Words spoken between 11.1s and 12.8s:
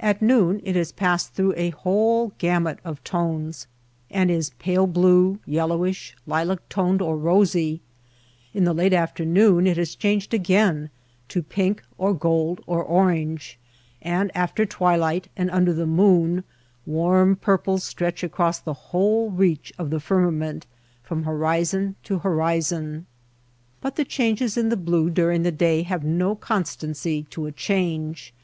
to pink or gold